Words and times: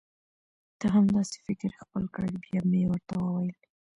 ته 0.79 0.85
هم 0.93 1.05
دا 1.15 1.21
سي 1.31 1.39
فکر 1.47 1.69
خپل 1.81 2.03
کړه 2.15 2.29
بیا 2.45 2.59
مي 2.69 2.81
ورته 2.87 3.13
وویل: 3.19 3.57